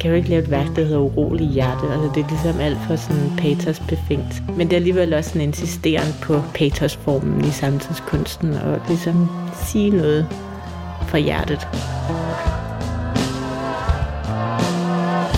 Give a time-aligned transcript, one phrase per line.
[0.00, 1.92] kan jo ikke lave et værk, der hedder Urolig Hjerte.
[1.92, 4.42] Altså, det er ligesom alt for sådan patos befængt.
[4.56, 10.26] Men det er alligevel også en insisterende på patosformen i samtidskunsten, og ligesom sige noget
[11.08, 11.68] fra hjertet.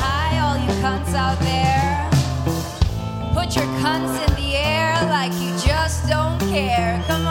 [0.02, 1.83] Hi, all you cunts out there.
[3.34, 7.02] Put your cunts in the air like you just don't care.
[7.09, 7.22] Come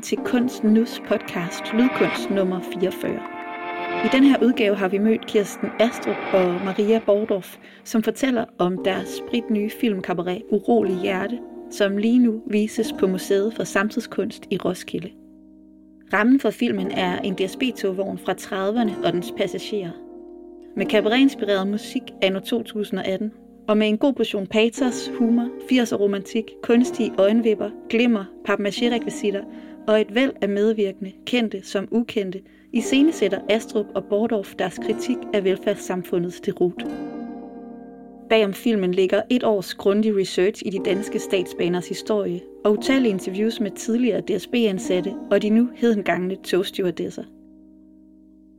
[0.00, 3.12] Velkommen til Kunsten Nus podcast, Lydkunst nummer 44.
[4.04, 8.84] I den her udgave har vi mødt Kirsten Astrup og Maria Bordorf, som fortæller om
[8.84, 11.38] deres spritnye filmkabaret Urolig Hjerte,
[11.70, 15.10] som lige nu vises på Museet for Samtidskunst i Roskilde.
[16.12, 19.92] Rammen for filmen er en DSB-togvogn fra 30'erne og dens passagerer.
[20.76, 23.32] Med kabaret-inspireret musik anno 2018,
[23.68, 29.44] og med en god portion patos, humor, 80'er romantik, kunstige øjenvipper, glimmer, papmaché-rekvisitter
[29.86, 32.40] og et væld af medvirkende, kendte som ukendte,
[32.72, 36.86] i scenesætter Astrup og Bordorf deres kritik af velfærdssamfundets derut.
[38.28, 43.60] Bagom filmen ligger et års grundig research i de danske statsbaners historie og utallige interviews
[43.60, 47.24] med tidligere DSB-ansatte og de nu hedengangne togstewardesser.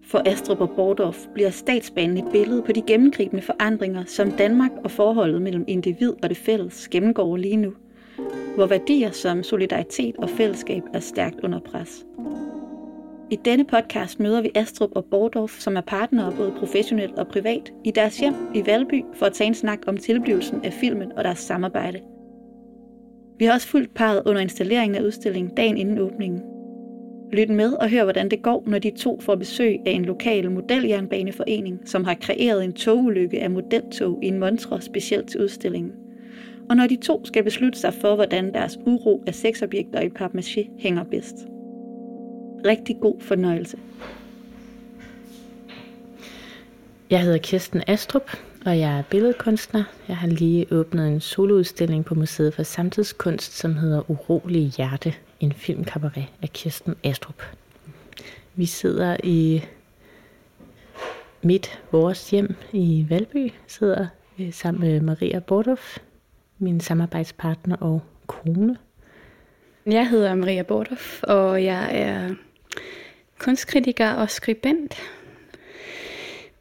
[0.03, 4.91] For Astrup og Bordorf bliver statsbanen et billede på de gennemgribende forandringer, som Danmark og
[4.91, 7.73] forholdet mellem individ og det fælles gennemgår lige nu,
[8.55, 12.05] hvor værdier som solidaritet og fællesskab er stærkt under pres.
[13.31, 17.73] I denne podcast møder vi Astrup og Bordorf, som er partnere både professionelt og privat,
[17.83, 21.23] i deres hjem i Valby for at tage en snak om tilblivelsen af filmen og
[21.23, 21.99] deres samarbejde.
[23.39, 26.41] Vi har også fulgt parret under installeringen af udstillingen dagen inden åbningen.
[27.33, 30.51] Lyt med og hør, hvordan det går, når de to får besøg af en lokal
[30.51, 35.91] modeljernbaneforening, som har kreeret en togulykke af modeltog i en montre specielt til udstillingen.
[36.71, 40.69] Og når de to skal beslutte sig for, hvordan deres uro af sexobjekter i papmaché
[40.79, 41.35] hænger bedst.
[42.65, 43.77] Rigtig god fornøjelse.
[47.09, 49.83] Jeg hedder Kirsten Astrup, og jeg er billedkunstner.
[50.07, 55.53] Jeg har lige åbnet en soloudstilling på Museet for Samtidskunst, som hedder Urolig Hjerte, en
[55.53, 57.43] filmkabaret af Kirsten Astrup.
[58.55, 59.63] Vi sidder i
[61.41, 64.07] mit, vores hjem i Valby, sidder
[64.39, 65.97] øh, sammen med Maria Bordoff,
[66.61, 68.77] min samarbejdspartner og kone.
[69.85, 72.35] Jeg hedder Maria Bordoff, og jeg er
[73.39, 75.01] kunstkritiker og skribent.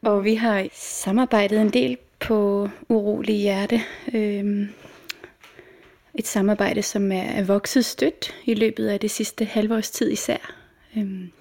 [0.03, 3.81] Og vi har samarbejdet en del på Urolig Hjerte.
[4.15, 4.69] Øhm,
[6.15, 10.55] et samarbejde, som er vokset stødt i løbet af det sidste halvårs tid især.
[10.97, 11.33] Øhm,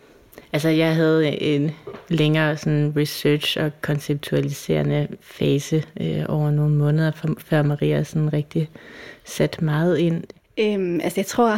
[0.53, 1.71] Altså, jeg havde en
[2.07, 8.69] længere sådan research og konceptualiserende fase øh, over nogle måneder, før Maria sådan rigtig
[9.23, 10.23] satte meget ind.
[10.59, 11.51] Øhm, altså jeg tror,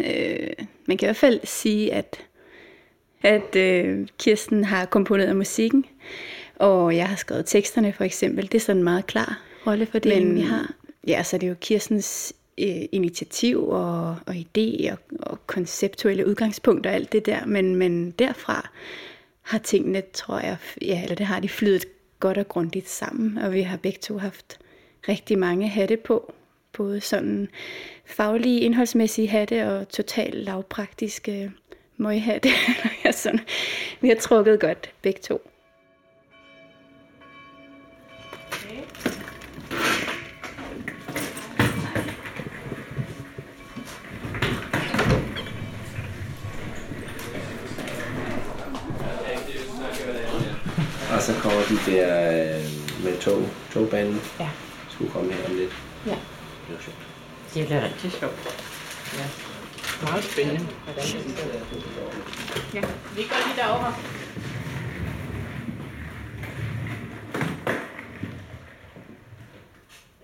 [0.00, 0.48] øh,
[0.86, 2.16] man kan i hvert fald sige, at,
[3.22, 5.84] at øh, Kirsten har komponeret musikken,
[6.56, 8.44] og jeg har skrevet teksterne for eksempel.
[8.44, 10.70] Det er sådan en meget klar rollefordeling, Men- vi har.
[11.06, 16.90] Ja, så er det jo Kirstens øh, initiativ og, og idé og, og konceptuelle udgangspunkter
[16.90, 18.70] og alt det der, men, men derfra
[19.42, 21.84] har tingene, tror jeg, ja, eller det har de flydet
[22.20, 24.58] godt og grundigt sammen, og vi har begge to haft
[25.08, 26.32] rigtig mange hatte på,
[26.72, 27.48] både sådan
[28.04, 31.52] faglige, indholdsmæssige hatte og totalt lavpraktiske
[31.96, 32.48] møghatte.
[33.04, 33.40] ja, sådan.
[34.00, 35.50] Vi har trukket godt begge to.
[51.16, 52.64] Og så kommer de der øh,
[53.04, 53.42] med tog,
[53.72, 54.20] togbanen.
[54.40, 54.50] Ja.
[54.90, 55.72] Skulle komme her om lidt.
[56.06, 56.10] Ja.
[56.66, 56.96] Det var sjovt.
[57.54, 58.38] Det bliver rigtig sjovt.
[59.18, 59.26] Ja.
[60.02, 60.66] Meget spændende.
[62.74, 62.80] Ja,
[63.16, 63.92] vi går lige derover.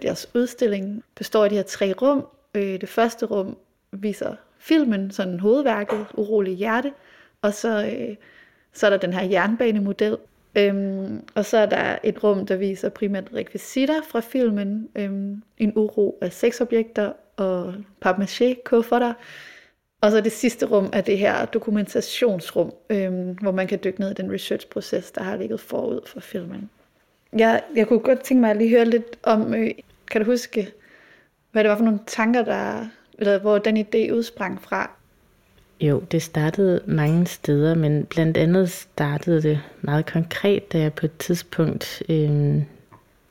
[0.02, 2.26] Deres udstilling består af de her tre rum.
[2.54, 3.56] Øh, Det første rum
[3.92, 6.92] viser filmen, sådan hovedværket, Urolig Hjerte,
[7.42, 8.16] og så, øh,
[8.72, 10.16] så er der den her jernbanemodel.
[10.56, 15.72] Øhm, og så er der et rum, der viser primært rekvisitter fra filmen, øhm, en
[15.76, 17.74] uro af sexobjekter og
[18.06, 19.12] papmaché kufferter.
[20.00, 24.10] Og så det sidste rum er det her dokumentationsrum, øhm, hvor man kan dykke ned
[24.10, 26.70] i den researchproces, der har ligget forud for filmen.
[27.38, 29.70] Jeg, jeg kunne godt tænke mig at lige høre lidt om, øh,
[30.10, 30.72] kan du huske,
[31.52, 32.86] hvad det var for nogle tanker, der,
[33.18, 34.90] eller hvor den idé udsprang fra?
[35.82, 41.06] Jo, det startede mange steder, men blandt andet startede det meget konkret, da jeg på
[41.06, 42.62] et tidspunkt øh,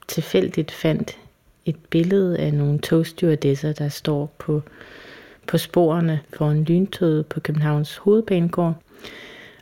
[0.07, 1.17] tilfældigt fandt
[1.65, 4.61] et billede af nogle togstyrdesser, der står på,
[5.47, 8.75] på sporene for en lyntog på Københavns hovedbanegård.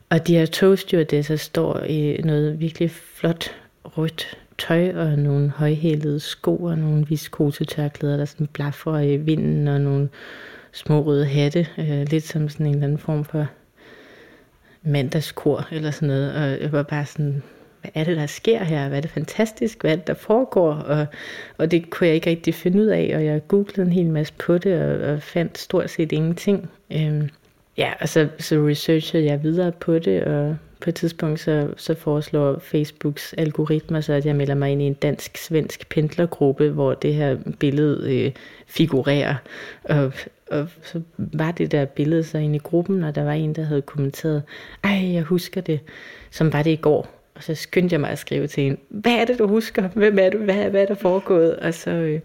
[0.09, 6.55] Og de her togstyrdesser står i noget virkelig flot rødt tøj og nogle højhælede sko
[6.55, 10.09] og nogle viskosetørklæder, der sådan blaffer i vinden og nogle
[10.71, 13.47] små røde hatte, øh, lidt som sådan en eller anden form for
[14.83, 16.33] mandagskor eller sådan noget.
[16.33, 17.43] Og jeg var bare sådan,
[17.81, 18.87] hvad er det, der sker her?
[18.87, 19.81] Hvad er det fantastisk?
[19.81, 20.73] Hvad er det, der foregår?
[20.73, 21.05] Og,
[21.57, 24.33] og det kunne jeg ikke rigtig finde ud af, og jeg googlede en hel masse
[24.33, 26.69] på det, og, og fandt stort set ingenting.
[26.91, 27.29] Øhm,
[27.77, 31.93] ja, og så, så researchede jeg videre på det, og på et tidspunkt så, så
[31.93, 37.13] foreslår Facebooks algoritmer så, at jeg melder mig ind i en dansk-svensk pendlergruppe, hvor det
[37.13, 38.31] her billede øh,
[38.67, 39.35] figurerer.
[39.83, 40.13] Og,
[40.51, 43.63] og så var det der billede så inde i gruppen, og der var en, der
[43.63, 44.43] havde kommenteret,
[44.83, 45.79] ej, jeg husker det,
[46.31, 47.07] som var det i går.
[47.35, 49.87] Og så skyndte jeg mig at skrive til hende, hvad er det, du husker?
[49.87, 50.37] Hvem er du?
[50.37, 51.55] Hvad, hvad er der foregået?
[51.55, 52.19] Og så, øh,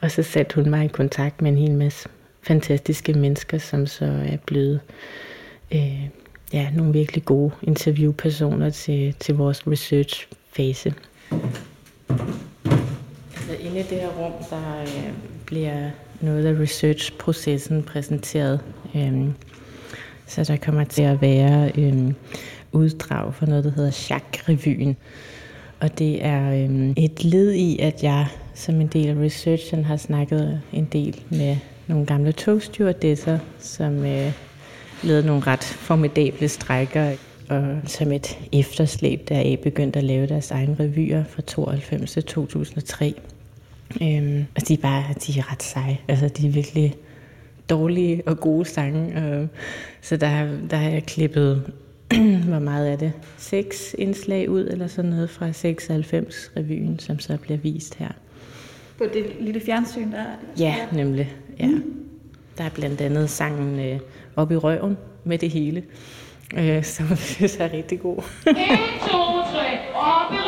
[0.00, 2.08] og så satte hun mig i kontakt med en hel masse
[2.42, 4.80] fantastiske mennesker, som så er blevet
[5.74, 6.08] øh,
[6.52, 10.94] ja, nogle virkelig gode interviewpersoner til, til vores research-fase.
[13.34, 15.12] Så inde i det her rum, der øh,
[15.46, 15.90] bliver
[16.22, 18.60] noget af research-processen præsenteret.
[18.96, 19.34] Øhm,
[20.26, 22.14] så der kommer til at være øhm,
[22.72, 24.96] uddrag for noget, der hedder Chak-revyen.
[25.80, 29.96] Og det er øhm, et led i, at jeg som en del af researchen har
[29.96, 34.32] snakket en del med nogle gamle togstewardesser, som øh,
[35.02, 37.12] lavede nogle ret formidable strækker,
[37.48, 43.14] og som et efterslæb deraf begyndte at lave deres egne revyer fra 92 til 2003.
[44.02, 45.98] Øhm, og de er bare de er ret seje.
[46.08, 46.94] Altså, de er virkelig
[47.70, 49.22] dårlige og gode sange.
[49.22, 49.46] Øh,
[50.00, 51.72] så der, der har jeg klippet,
[52.50, 53.12] hvor meget er det?
[53.36, 58.08] Seks indslag ud, eller sådan noget fra 96-revyen, som så bliver vist her.
[58.98, 60.60] På det lille fjernsyn, der er det.
[60.60, 61.32] Ja, nemlig.
[61.60, 61.70] Ja.
[62.58, 64.00] Der er blandt andet sangen øh,
[64.36, 65.82] Op i røven med det hele,
[66.56, 68.16] øh, som jeg synes er rigtig god.
[68.16, 68.56] 1, 2, 3,
[69.94, 70.41] op i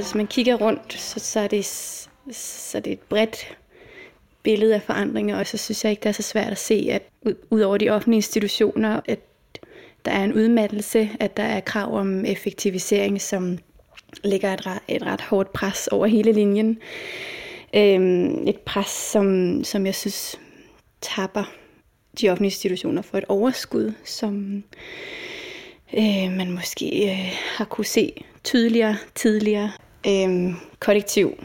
[0.00, 1.64] Altså hvis man kigger rundt, så, så, er det,
[2.36, 3.56] så er det et bredt
[4.42, 7.02] billede af forandringer, og så synes jeg ikke, det er så svært at se, at
[7.22, 9.18] ud, ud over de offentlige institutioner, at
[10.04, 13.58] der er en udmattelse, at der er krav om effektivisering, som
[14.24, 16.78] lægger et, ret- et ret hårdt pres over hele linjen.
[17.74, 20.40] Øhm, et pres, som, som jeg synes
[21.00, 21.52] tapper
[22.20, 24.64] de offentlige institutioner for et overskud, som
[25.94, 29.70] øh, man måske øh, har kunne se tydeligere tidligere.
[30.06, 31.44] Øhm, kollektiv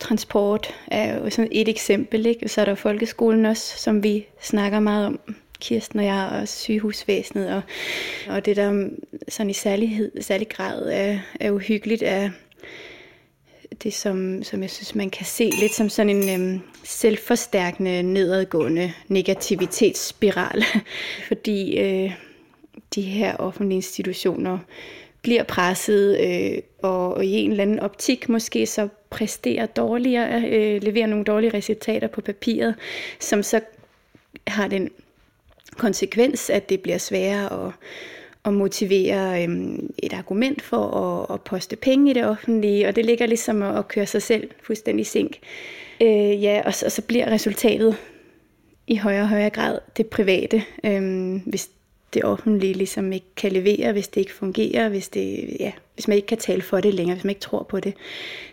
[0.00, 2.48] transport er jo sådan et eksempel, ikke?
[2.48, 5.20] så er der folkeskolen også, som vi snakker meget om,
[5.60, 7.62] Kirsten og jeg, og sygehusvæsenet, og,
[8.28, 8.88] og det der
[9.28, 12.30] sådan i særlighed, særlig grad er, er uhyggeligt, er
[13.82, 18.92] det, som, som jeg synes, man kan se lidt som sådan en øhm, selvforstærkende, nedadgående
[19.08, 20.64] negativitetsspiral.
[21.28, 22.12] Fordi øh,
[22.94, 24.58] de her offentlige institutioner
[25.26, 30.82] bliver presset øh, og, og i en eller anden optik måske så præsterer dårligere, øh,
[30.82, 32.74] leverer nogle dårlige resultater på papiret,
[33.20, 33.60] som så
[34.46, 34.90] har den
[35.76, 37.72] konsekvens, at det bliver sværere at,
[38.44, 43.06] at motivere øh, et argument for at, at poste penge i det offentlige, og det
[43.06, 45.36] ligger ligesom at, at køre sig selv fuldstændig i sink.
[46.02, 47.96] Øh, ja, og, så- og så bliver resultatet
[48.86, 51.70] i højere og højere grad det private, øh, hvis
[52.16, 56.16] det offentlige ligesom ikke kan levere, hvis det ikke fungerer, hvis, det, ja, hvis man
[56.16, 57.94] ikke kan tale for det længere, hvis man ikke tror på det.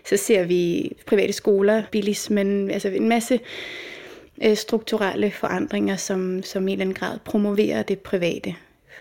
[0.08, 3.40] Så ser vi private skoler, bilismen, altså en masse
[4.44, 8.54] øh, strukturelle forandringer, som, som i en eller anden grad promoverer det private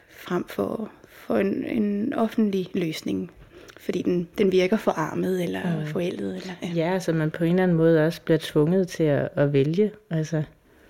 [0.10, 3.32] frem for, for en, en offentlig løsning,
[3.80, 5.88] fordi den, den virker forarmet eller mm.
[5.88, 6.36] forældet.
[6.36, 6.92] Eller, ja.
[6.92, 9.92] Ja, så man på en eller anden måde også bliver tvunget til at, at vælge.
[10.10, 10.44] Altså,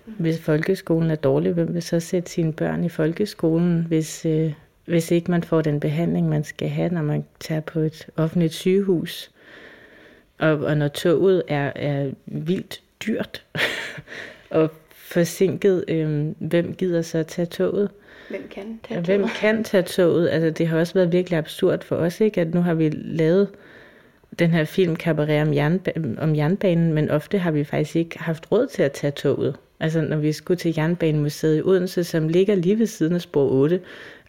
[0.06, 4.52] hvis folkeskolen er dårlig, hvem vil så sætte sine børn i folkeskolen, hvis, øh,
[4.84, 8.52] hvis ikke man får den behandling, man skal have, når man tager på et offentligt
[8.54, 9.30] sygehus?
[10.38, 13.44] Og, og når toget er, er vildt dyrt,
[14.50, 15.84] og forsinket.
[15.88, 17.90] Øh, hvem gider så tage toget?
[18.30, 19.32] Hvem kan tage Og hvem toget?
[19.34, 20.28] kan tage toget?
[20.28, 22.40] Altså, det har også været virkelig absurd for os, ikke?
[22.40, 23.48] At nu har vi lavet
[24.38, 28.52] den her film Cabaret om, jernba- om jernbanen, men ofte har vi faktisk ikke haft
[28.52, 29.56] råd til at tage toget.
[29.84, 33.48] Altså, når vi skulle til Jernbanemuseet i Odense, som ligger lige ved siden af spor
[33.50, 33.80] 8,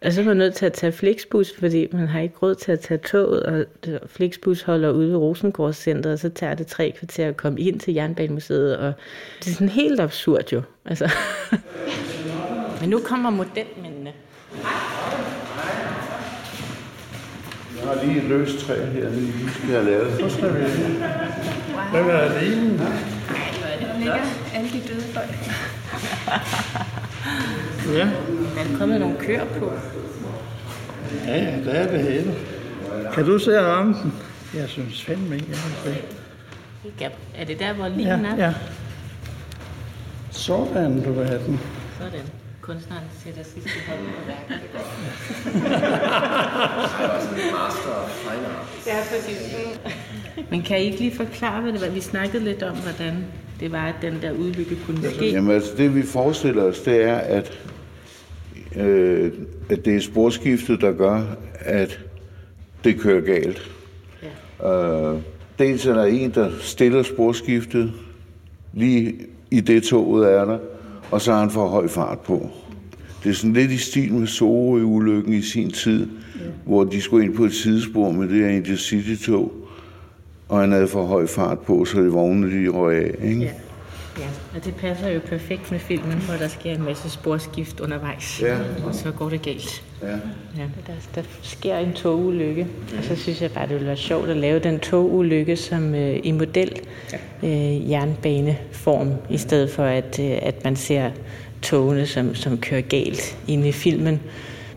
[0.05, 2.71] og så er man nødt til at tage Flixbus, fordi man har ikke råd til
[2.71, 3.65] at tage toget, og
[4.07, 7.93] Flixbus holder ude ved Rosengårdscenteret, og så tager det tre kvarter at komme ind til
[7.93, 8.93] Jernbanemuseet, og
[9.39, 10.61] det er sådan helt absurd jo.
[10.85, 11.11] Altså.
[12.81, 14.11] men nu kommer modelmændene.
[17.77, 20.19] Jeg har lige et løst træ her, vi lige skal have lavet.
[20.19, 20.63] Så skal vi...
[21.91, 22.79] Hvem er alene?
[24.55, 24.74] Alle de døde
[25.15, 25.29] folk.
[27.93, 29.71] Ja, Der er kommet nogle køer på.
[31.27, 32.33] ja, ja, der er det hele.
[33.13, 34.13] Kan du se rampen?
[34.53, 36.01] Jeg synes fandme ikke, jeg kan se.
[37.01, 38.35] Ja, er det der, hvor Ja, er?
[38.37, 38.53] ja.
[40.31, 41.59] Sådan, du vil have den.
[41.99, 42.21] Sådan.
[42.61, 44.65] Kunstneren sætter sidste hånd på værket.
[47.53, 48.87] Master of Fine Art.
[48.87, 49.55] Ja, præcis.
[50.51, 51.89] Men kan I ikke lige forklare, hvad det var?
[51.89, 53.25] Vi snakkede lidt om, hvordan
[53.59, 55.31] det var, at den der ulykke kunne ske.
[55.31, 57.59] Jamen altså, det vi forestiller os, det er, at,
[58.75, 59.31] øh,
[59.69, 61.21] at det er sporskiftet, der gør,
[61.59, 61.99] at
[62.83, 63.71] det kører galt.
[64.61, 65.11] Ja.
[65.13, 65.19] Øh,
[65.59, 67.93] dels er der en, der stiller sporskiftet
[68.73, 69.15] lige
[69.51, 70.57] i det toget er der,
[71.11, 72.49] og så har han for høj fart på.
[73.23, 76.41] Det er sådan lidt i stil med Sorø-ulykken i sin tid, ja.
[76.65, 79.64] hvor de skulle ind på et sidespor med det her Intercity-tog,
[80.55, 83.27] og han havde for høj fart på, så de vogne de røg af.
[83.27, 83.41] Ikke?
[83.41, 83.49] Ja.
[84.19, 88.41] Ja, og det passer jo perfekt med filmen, hvor der sker en masse sporskift undervejs.
[88.41, 88.57] Ja.
[88.85, 89.83] Og så går det galt.
[90.01, 90.07] Ja.
[90.57, 94.29] Ja, der, der sker en togulykke, og så synes jeg bare, det ville være sjovt
[94.29, 96.79] at lave den togulykke som øh, i model
[97.43, 101.11] øh, jernbaneform, i stedet for at, øh, at man ser
[101.61, 104.19] togene, som, som kører galt inde i filmen.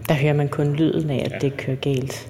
[0.09, 2.29] Der hører man kun lyden af, at det kører galt.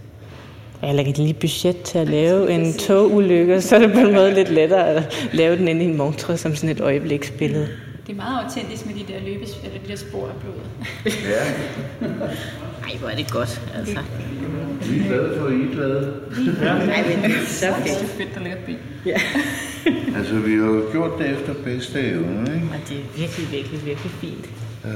[0.82, 4.14] Jeg lægger et lille budget til at lave en togulykke, så er det på en
[4.14, 7.68] måde lidt lettere at lave den inde i en montre som sådan et øjebliksbillede.
[8.06, 10.62] Det er meget autentisk med de der løbes, eller de der spor af blodet.
[12.88, 13.98] Ej, hvor er det godt, altså.
[14.90, 16.14] Vi er glade for, at I er glade.
[16.90, 18.10] Ej, men så fedt.
[18.10, 18.78] fedt at lave et bil.
[20.16, 22.66] Altså, vi har jo gjort det efter bedste evne, ikke?
[22.72, 24.48] Og det er virkelig, virkelig, virkelig fint.
[24.84, 24.90] Øh,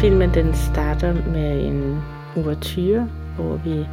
[0.00, 2.02] Filmen den starter med en
[2.36, 3.86] ouverture, hvor vi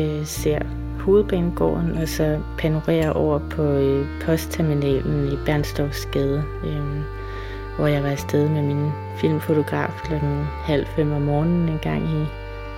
[0.00, 0.58] øh, ser
[1.00, 7.02] hovedbanegården, og så panorerer over på øh, postterminalen i Bernstorffsgade, øh,
[7.76, 10.14] hvor jeg var afsted med min filmfotograf kl.
[10.64, 12.26] halv fem om morgenen en gang i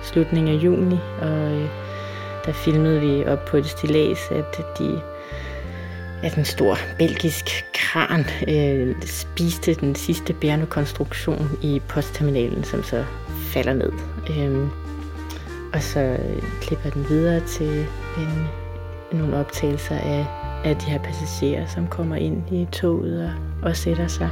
[0.03, 1.67] slutningen af juni, og øh,
[2.45, 5.01] der filmede vi op på et stilas, at de
[6.23, 13.05] at en stor belgisk kran øh, spiste den sidste bærende konstruktion i postterminalen, som så
[13.53, 13.91] falder ned.
[14.29, 14.67] Øh,
[15.73, 17.85] og så øh, klipper den videre til
[18.17, 18.47] en,
[19.11, 20.25] nogle optagelser af,
[20.65, 23.31] af de her passagerer, som kommer ind i toget og,
[23.69, 24.29] og sætter sig.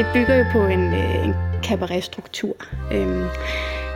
[0.00, 2.54] Det bygger jo på en, øh, en cabaretstruktur.
[2.92, 3.24] Øhm,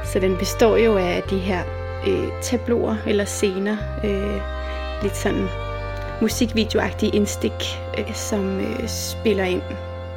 [0.04, 1.62] så den består jo af de her
[2.06, 4.40] øh, tabloer eller scener, øh,
[5.02, 5.46] lidt sådan
[6.20, 7.52] musikvideoagtige indstik,
[7.98, 9.62] øh, som øh, spiller ind,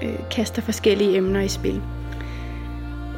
[0.03, 1.82] øh, kaster forskellige emner i spil.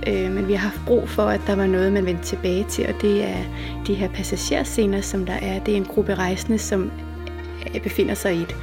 [0.07, 2.88] Øh, men vi har haft brug for, at der var noget, man vendte tilbage til,
[2.88, 3.43] og det er
[3.88, 5.59] de her passagerscener, som der er.
[5.59, 6.91] Det er en gruppe rejsende, som
[7.75, 8.55] øh, befinder sig i et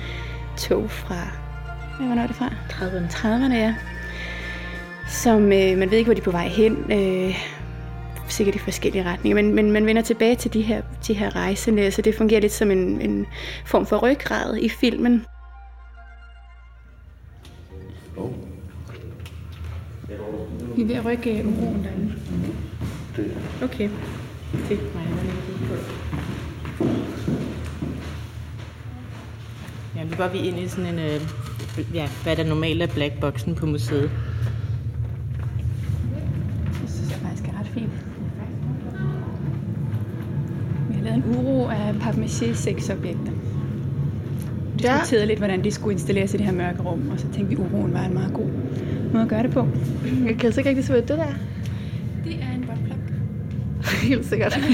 [0.58, 1.16] tog fra...
[1.98, 2.48] Hvad var det fra?
[2.70, 3.12] 30'erne.
[3.12, 3.74] 30'erne, ja.
[5.08, 6.92] Som øh, man ved ikke, hvor de er på vej hen.
[6.92, 7.36] Øh,
[8.28, 9.42] sikkert i forskellige retninger.
[9.42, 12.52] Men, men man vender tilbage til de her, de her rejsende, så det fungerer lidt
[12.52, 13.26] som en, en
[13.66, 15.24] form for ryggrad i filmen.
[18.16, 18.30] oh,
[20.76, 22.12] Vi er ved at rykke øh, uroen derinde.
[23.16, 23.90] det, Okay.
[24.68, 25.06] Det mig,
[29.96, 31.20] Ja, nu går vi ind i sådan en, øh,
[31.94, 34.10] ja, hvad der normalt er blackboxen på museet.
[36.82, 37.90] Det synes jeg faktisk er ret fint.
[40.88, 43.32] Vi har lavet en uro af papmaché sexobjekter.
[44.74, 47.48] Vi diskuterede lidt, hvordan de skulle installeres i det her mørke rum, og så tænkte
[47.48, 48.46] vi, at uroen var en meget god
[49.12, 49.68] måde at gøre det på.
[50.26, 51.34] Jeg kan så ikke rigtig se, hvad det der er.
[52.24, 52.96] Det er en buttplug.
[54.08, 54.58] Helt sikkert.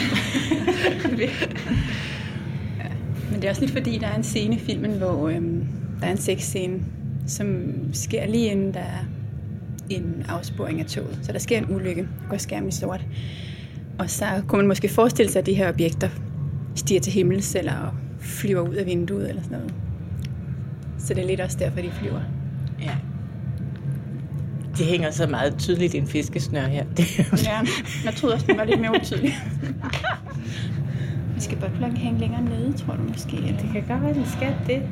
[3.31, 5.67] Men det er også lidt fordi, der er en scene i filmen, hvor øhm,
[6.00, 6.81] der er en sexscene,
[7.26, 9.05] som sker lige inden der er
[9.91, 11.19] en afsporing af toget.
[11.23, 13.00] Så der sker en ulykke, går skærmen i sort.
[13.99, 16.09] Og så kunne man måske forestille sig, at de her objekter
[16.75, 19.75] stiger til himmels, eller flyver ud af vinduet, eller sådan noget.
[20.99, 22.21] Så det er lidt også derfor, de flyver.
[22.83, 22.91] Ja.
[24.79, 26.85] Det hænger så meget tydeligt i en fiskesnør her.
[26.97, 27.59] Det er jo- Ja,
[28.05, 29.33] jeg troede også, den var lidt mere utydelig.
[31.35, 33.37] Vi skal buttpluggen hænge længere nede, tror du måske?
[33.37, 33.57] Eller?
[33.57, 34.83] Det kan godt være, den skal det.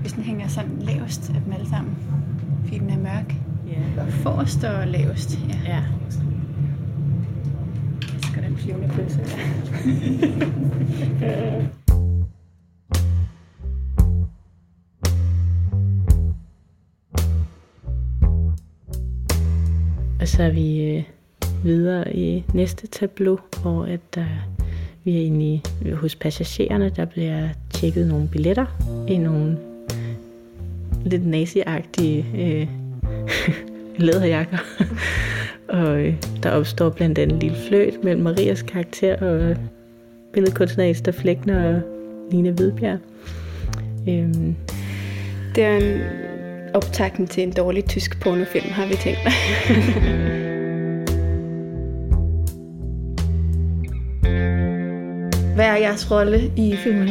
[0.00, 1.96] Hvis den hænger sådan lavest af dem alle sammen.
[2.64, 3.34] Fordi den er mørk.
[3.68, 4.04] Ja.
[4.08, 5.38] Forrest og lavest.
[5.48, 5.72] Ja.
[5.74, 5.82] ja.
[8.68, 9.20] Flyvende pølse.
[20.20, 21.02] Og så er vi øh,
[21.64, 24.26] videre i næste tableau, hvor at der,
[25.04, 28.66] vi er inde i, hos passagererne, der bliver tjekket nogle billetter
[29.08, 29.58] i nogle
[31.04, 32.68] lidt nazi-agtige øh,
[34.06, 34.58] læderjakker
[35.68, 39.56] og øh, der opstår blandt andet en lille fløjt mellem Marias karakter og
[40.32, 41.80] billedkunstner Esther Flækner og
[42.30, 42.98] Line Hvidbjerg.
[44.08, 44.56] Øhm,
[45.54, 46.00] Det er en
[46.74, 49.18] optakten til en dårlig tysk pornofilm, har vi tænkt.
[55.54, 57.08] Hvad er jeres rolle i filmen?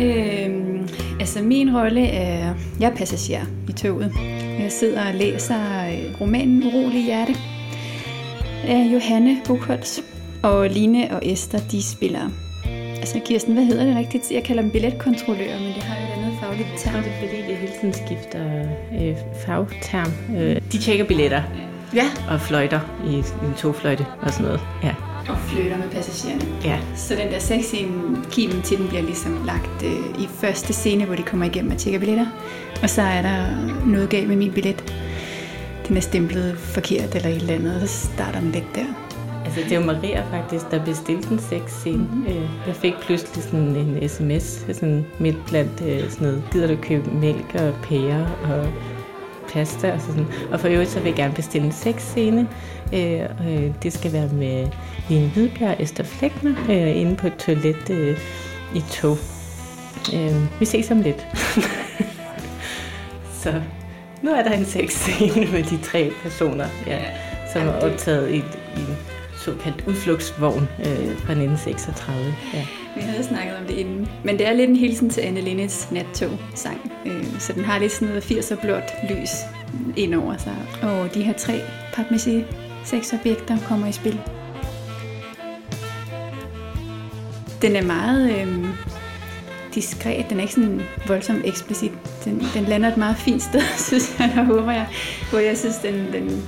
[0.00, 0.88] Øhm,
[1.20, 4.12] altså min rolle er, jeg er passager i toget.
[4.60, 7.34] Jeg sidder og læser øh, romanen Urolig Hjerte
[8.64, 9.98] af Johanne Buchholz.
[10.42, 12.30] Og Line og Esther, de spiller...
[12.96, 14.30] Altså Kirsten, hvad hedder det rigtigt?
[14.30, 17.02] Jeg kalder dem billetkontrollører, men det har jo et andet fagligt term.
[17.02, 18.62] det er fordi, det hele tiden skifter
[19.00, 19.16] øh,
[19.46, 20.36] fagterm.
[20.36, 21.42] Øh, de tjekker billetter
[21.94, 22.04] Ja.
[22.30, 24.60] og fløjter i, i en togfløjte og sådan noget.
[24.84, 24.94] Ja.
[25.28, 26.44] Og flytter med passagererne.
[26.64, 26.78] Ja.
[26.96, 27.90] Så den der sexscene,
[28.30, 31.78] kimen til den bliver ligesom lagt øh, i første scene, hvor de kommer igennem og
[31.78, 32.26] tjekker billetter.
[32.82, 33.46] Og så er der
[33.86, 34.94] noget galt med min billet.
[35.88, 38.84] Den er stemplet forkert eller et eller andet, og så starter den lidt der.
[39.44, 41.98] Altså, det jo Maria faktisk, der bestilte en sexscene.
[41.98, 42.26] Mm-hmm.
[42.66, 47.10] Jeg fik pludselig sådan en sms, sådan midt blandt øh, sådan noget, gider du købe
[47.10, 48.68] mælk og pærer og
[49.52, 50.26] pasta og sådan.
[50.52, 52.48] Og for øvrigt så vil jeg gerne bestille en sexscene.
[52.94, 54.68] Øh, øh, det skal være med
[55.08, 58.18] Line Hvidbjerg og Esther Flækner øh, inde på et toilet øh,
[58.74, 59.18] i tog.
[60.14, 61.26] Øh, vi ses om lidt.
[63.42, 63.62] så
[64.22, 66.98] nu er der en sexscene med de tre personer, ja,
[67.52, 68.96] som er optaget i, i en
[69.36, 72.34] såkaldt udflugtsvogn øh, fra 1936.
[72.54, 72.66] Ja.
[72.96, 74.08] Vi havde snakket om det inden.
[74.24, 76.92] Men det er lidt en hilsen til Anne Linnes nattog-sang.
[77.06, 79.30] Øh, Så den har lidt sådan noget 80'er blåt lys
[79.96, 80.56] ind over sig.
[80.82, 81.60] Og de her tre
[81.94, 82.46] papmæssige
[82.84, 84.20] sexobjekter kommer i spil.
[87.62, 88.64] Den er meget øh,
[89.74, 90.26] diskret.
[90.30, 91.92] Den er ikke sådan voldsomt eksplicit.
[92.24, 94.86] Den, den lander et meget fint sted, synes jeg, og håber jeg.
[95.30, 96.42] Hvor jeg synes, den, den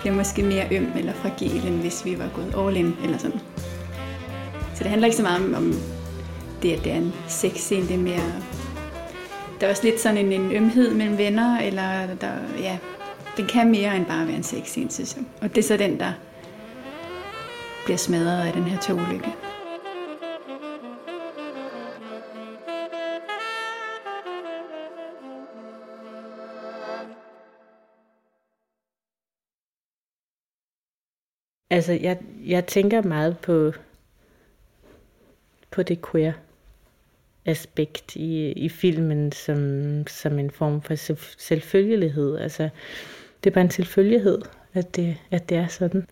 [0.00, 3.40] bliver måske mere øm eller fragil, end hvis vi var gået all in eller sådan.
[4.74, 5.74] Så det handler ikke så meget om, om
[6.62, 7.88] det, at det er en sexscene.
[7.88, 8.32] Det er mere...
[9.60, 12.78] Der er også lidt sådan en, en ømhed mellem venner, eller der, ja,
[13.36, 15.24] den kan mere end bare være en sexscene, synes jeg.
[15.40, 16.12] Og det er så den, der
[17.84, 19.28] bliver smadret af den her togulykke.
[31.70, 33.72] Altså, jeg, jeg tænker meget på,
[35.70, 36.32] på det queer
[37.46, 42.38] aspekt i, i filmen som, som en form for selv- selvfølgelighed.
[42.38, 42.68] Altså,
[43.44, 44.42] det er bare en selvfølgelighed,
[44.74, 46.06] at det, at det er sådan.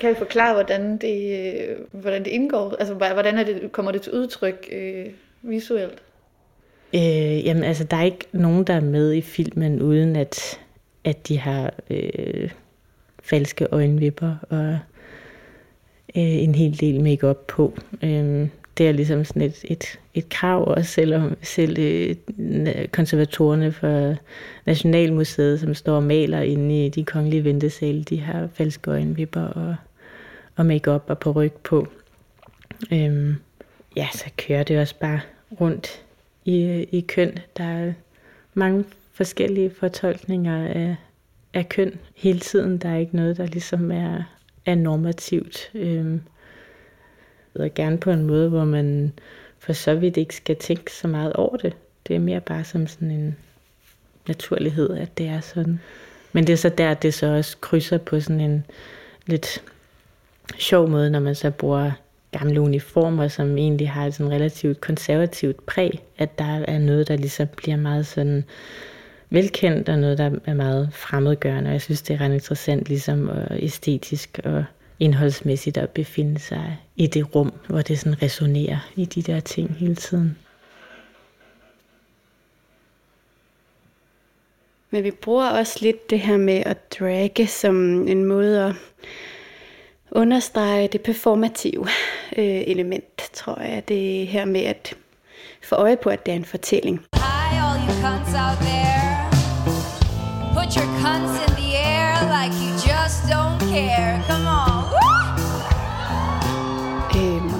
[0.00, 2.76] Kan vi forklare, hvordan det, øh, hvordan det indgår?
[2.78, 5.06] Altså, hvordan er det, kommer det til udtryk øh,
[5.42, 6.02] visuelt?
[6.94, 10.60] Øh, jamen, altså, der er ikke nogen, der er med i filmen, uden at,
[11.04, 12.50] at de har øh,
[13.28, 14.78] falske øjenvipper og
[16.16, 17.78] øh, en hel del makeup på.
[18.02, 22.16] Øh, det er ligesom sådan et, et, et krav også, selvom selv øh,
[22.92, 24.14] konservatorerne for
[24.66, 29.76] Nationalmuseet, som står og maler inde i de kongelige ventesale, de har falske øjenvipper og,
[30.56, 31.86] og makeup og på ryg på.
[32.92, 33.36] Øhm,
[33.96, 35.20] ja, så kører det også bare
[35.60, 36.02] rundt
[36.44, 37.38] i, i køn.
[37.56, 37.92] Der er
[38.54, 40.96] mange forskellige fortolkninger af,
[41.56, 42.78] af køn hele tiden.
[42.78, 44.22] Der er ikke noget, der ligesom er,
[44.66, 45.70] er normativt.
[45.74, 46.20] Øhm,
[47.54, 49.12] og gerne på en måde, hvor man
[49.58, 51.76] for så vidt ikke skal tænke så meget over det.
[52.08, 53.36] Det er mere bare som sådan en
[54.28, 55.80] naturlighed, at det er sådan.
[56.32, 58.64] Men det er så der, det så også krydser på sådan en
[59.26, 59.62] lidt
[60.58, 61.90] sjov måde, når man så bruger
[62.32, 67.16] gamle uniformer, som egentlig har et sådan relativt konservativt præg, at der er noget, der
[67.16, 68.44] ligesom bliver meget sådan
[69.30, 71.68] velkendt, og noget, der er meget fremmedgørende.
[71.68, 74.64] Og jeg synes, det er ret interessant, ligesom og æstetisk og
[75.00, 79.74] indholdsmæssigt at befinde sig i det rum, hvor det sådan resonerer i de der ting
[79.78, 80.38] hele tiden.
[84.90, 88.74] Men vi bruger også lidt det her med at dragge som en måde at
[90.10, 91.86] understrege det performative
[92.36, 93.88] øh, element, tror jeg.
[93.88, 94.94] Det her med at
[95.62, 96.98] få øje på, at det er en fortælling.
[97.14, 98.75] Hi, all you cunts out there.
[100.66, 104.22] Put your cunts in the air like you just don't care.
[104.28, 104.82] Come on.
[104.94, 105.16] Woo!
[107.20, 107.50] Øhm,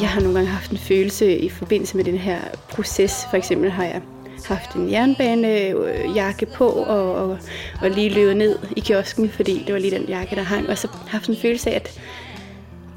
[0.00, 3.26] jeg har nogle gange haft en følelse i forbindelse med den her proces.
[3.30, 4.00] For eksempel har jeg
[4.48, 7.38] haft en jernbanejakke på og, og,
[7.82, 10.68] og lige løbet ned i kiosken, fordi det var lige den jakke, der hang.
[10.68, 12.00] Og så haft en følelse af, at,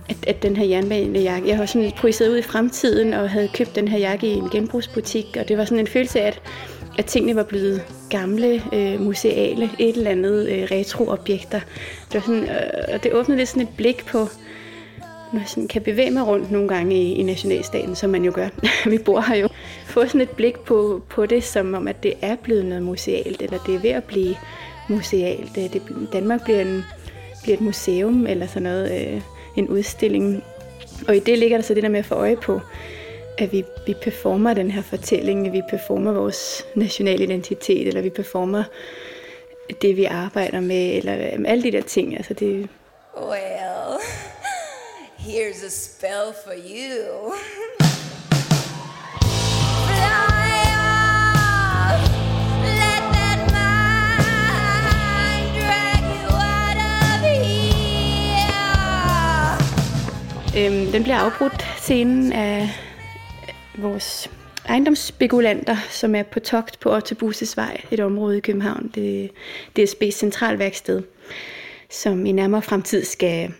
[0.10, 3.76] at, at den her jernbanejakke, jeg har sådan projiceret ud i fremtiden og havde købt
[3.76, 6.42] den her jakke i en genbrugsbutik, og det var sådan en følelse af, at,
[6.98, 11.60] at tingene var blevet gamle, øh, museale, et eller andet øh, retroobjekter.
[12.12, 14.28] Det, var sådan, øh, og det åbnede lidt sådan et blik på,
[15.34, 18.32] når jeg sådan kan bevæge mig rundt nogle gange i, i nationalstaten, som man jo
[18.36, 18.48] gør.
[18.90, 19.50] Vi bor her jo.
[19.86, 23.42] Få sådan et blik på, på det, som om at det er blevet noget musealt,
[23.42, 24.36] eller det er ved at blive
[24.90, 25.56] musealt.
[25.56, 25.82] Det, det,
[26.14, 26.86] Danmark bliver, en,
[27.44, 29.22] bliver et museum, eller sådan noget, øh,
[29.56, 30.44] en udstilling.
[31.08, 32.62] Og i det ligger der så det der med at få øje på,
[33.38, 38.10] at vi, vi performer den her fortælling, at vi performer vores nationale identitet, eller vi
[38.10, 38.64] performer
[39.82, 41.14] det, vi arbejder med, eller
[41.46, 42.18] alle de der ting.
[42.18, 42.70] Altså det,
[43.22, 44.00] Well,
[45.18, 47.34] here's a spell for you.
[60.58, 62.85] Øhm, den bliver afbrudt scenen af
[63.78, 64.30] vores
[64.66, 68.92] ejendomsspekulanter, som er på togt på Ottobuses Vej, et område i København.
[68.96, 69.28] Det er
[69.80, 71.04] DSB's centralværksted,
[71.90, 73.54] som i nærmere fremtid skal,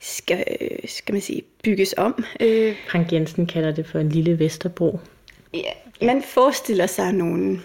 [0.00, 0.44] skal,
[0.88, 2.24] skal man sige, bygges om.
[2.40, 4.98] Øh, Frank Jensen kalder det for en lille Vesterbro.
[5.54, 7.60] Ja, man forestiller sig nogle,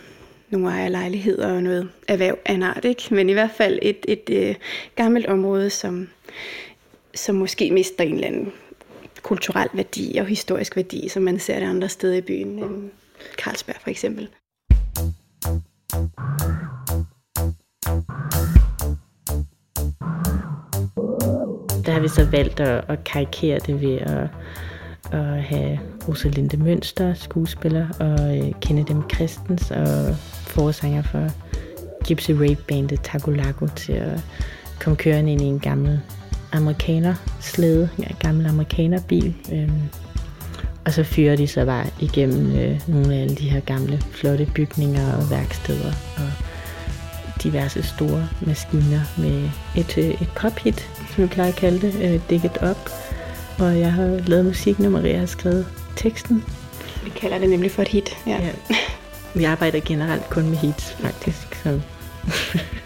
[0.50, 3.14] nogle ejerlejligheder og noget erhverv af en art, ikke?
[3.14, 4.56] men i hvert fald et, et øh,
[4.96, 6.10] gammelt område, som,
[7.16, 8.54] som måske mister en eller anden
[9.26, 12.92] kulturel værdi og historisk værdi, som man ser det andre steder i byen, end
[13.38, 14.30] Carlsberg for eksempel.
[21.86, 24.28] Der har vi så valgt at, at karikere det ved at,
[25.12, 29.02] at have Rosalinde Mønster, skuespiller, og øh, Kenneth M.
[29.16, 30.16] Christens og
[30.48, 31.30] forsanger for
[32.08, 34.20] Gypsy Rape bandet Tagulago til at
[34.80, 36.02] komme kørende ind i en gammel
[36.56, 39.36] amerikaner slæde, en gammel amerikanerbil.
[39.52, 39.82] Øhm,
[40.86, 44.50] og så fyrer de så bare igennem øh, nogle af alle de her gamle, flotte
[44.56, 46.32] bygninger og værksteder og
[47.44, 52.20] diverse store maskiner med et, øh, et pophit, som vi plejer at kalde det, øh,
[52.30, 52.90] dækket op.
[53.60, 55.66] Og jeg har lavet musikken, og Maria har skrevet
[55.96, 56.44] teksten.
[57.04, 58.10] Vi kalder det nemlig for et hit.
[58.28, 58.38] Ja.
[58.42, 58.52] Ja.
[59.36, 61.56] Vi arbejder generelt kun med hits, faktisk.
[61.64, 61.80] Så.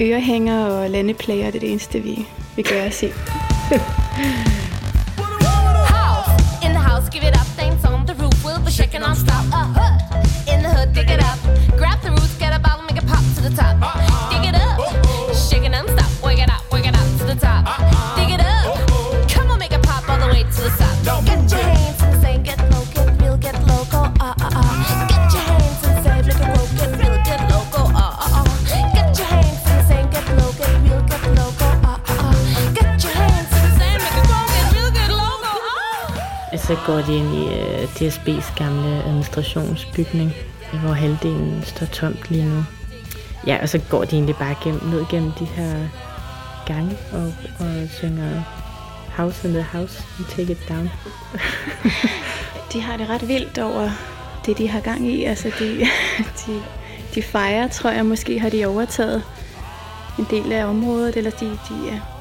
[0.00, 3.06] Ørehænger og landeplager, det er det eneste, vi, vi gør os i.
[36.86, 40.32] går de ind i øh, DSB's gamle administrationsbygning,
[40.82, 42.64] hvor halvdelen står tomt lige nu.
[43.46, 45.88] Ja, og så går de egentlig bare gennem, ned gennem de her
[46.66, 48.42] gange og, og synger
[49.16, 50.90] House in the House and Take It Down.
[52.72, 53.90] de har det ret vildt over
[54.46, 55.24] det, de har gang i.
[55.24, 55.86] Altså, de,
[56.46, 56.62] de,
[57.14, 59.22] de fejrer, tror jeg, måske har de overtaget
[60.18, 62.15] en del af området, eller de, de, er,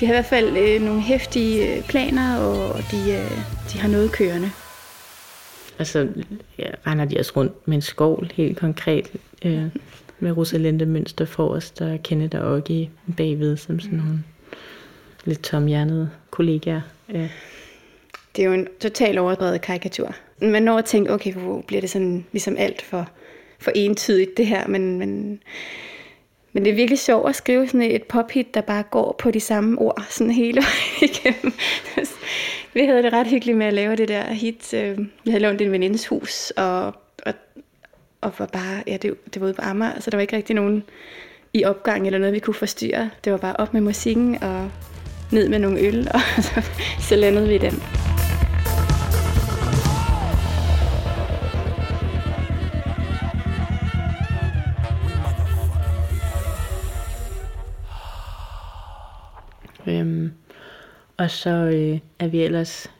[0.00, 3.30] de har i hvert fald øh, nogle hæftige øh, planer, og de, øh,
[3.72, 4.50] de har noget kørende.
[5.78, 6.08] Og så
[6.58, 9.10] ja, render de også rundt med en skovl, helt konkret,
[9.44, 9.64] øh,
[10.18, 14.24] med Rosalinde Mønster forrest, og Kenneth og Oggy bagved, som sådan nogle
[15.24, 16.80] lidt tomhjernede kollegaer.
[17.12, 17.28] Ja.
[18.36, 20.14] Det er jo en total overdrevet karikatur.
[20.40, 23.10] Man når at tænke, okay, hvor bliver det sådan ligesom alt for,
[23.58, 25.40] for entydigt det her, men, men,
[26.58, 29.40] men det er virkelig sjovt at skrive sådan et pophit, der bare går på de
[29.40, 31.52] samme ord sådan hele vejen igennem.
[32.74, 34.74] Vi havde det ret hyggeligt med at lave det der hit.
[34.74, 36.86] Øh, vi havde lånt en venindes hus, og,
[37.26, 37.34] og,
[38.20, 40.56] og var bare, ja, det, det var ude på Amager, så der var ikke rigtig
[40.56, 40.84] nogen
[41.52, 43.10] i opgang eller noget, vi kunne forstyrre.
[43.24, 44.70] Det var bare op med musikken og
[45.32, 46.62] ned med nogle øl, og så,
[47.00, 48.07] så landede vi i den.
[59.88, 60.32] Øhm,
[61.16, 62.90] og så øh, er vi ellers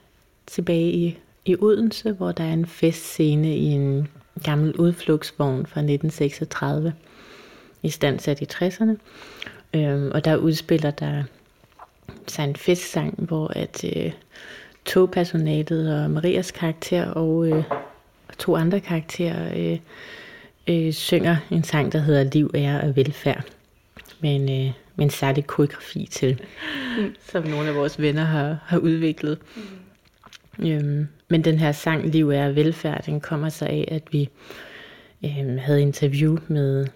[0.47, 4.07] tilbage i, i Odense, hvor der er en festscene i en
[4.43, 6.93] gammel udflugtsvogn fra 1936,
[7.83, 8.95] i standsat i 60'erne.
[9.73, 11.23] Øhm, og der udspiller der
[12.27, 14.11] sig en festsang, hvor at øh,
[14.85, 17.63] togpersonalet og Marias karakter og, øh,
[18.37, 19.79] to andre karakterer øh,
[20.67, 23.43] øh, synger en sang, der hedder Liv, Ære og Velfærd.
[24.19, 26.41] Med en, øh, med en særlig koreografi til,
[26.99, 27.15] mm.
[27.19, 29.37] som nogle af vores venner har, har udviklet.
[29.55, 30.67] Mm.
[30.67, 34.29] Øhm, men den her sang, Liv, og Velfærd, den kommer så af, at vi
[35.25, 36.87] øhm, havde interview med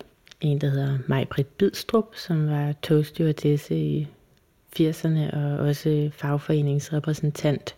[0.42, 4.08] en, der hedder Maj-Britt Bidstrup, som var togstewardesse i
[4.80, 7.76] 80'erne og også fagforeningsrepræsentant.